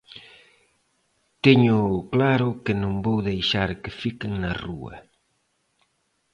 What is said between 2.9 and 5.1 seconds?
vou deixar que fiquen na rúa.